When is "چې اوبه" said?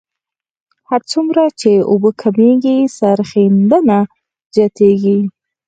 1.59-2.09